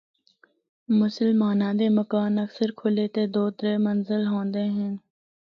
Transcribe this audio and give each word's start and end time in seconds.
مسلماناں 0.99 1.73
دے 1.79 1.87
مکان 1.97 2.33
اکثر 2.45 2.69
کھلے 2.79 3.05
تے 3.13 3.23
دو 3.33 3.43
ترے 3.57 3.73
منزل 3.85 4.23
ہوندے 4.31 4.65
ہن۔ 4.75 4.93